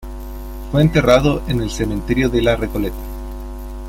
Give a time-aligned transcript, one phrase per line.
[0.71, 2.97] Fue enterrado en el Cementerio de la Recoleta.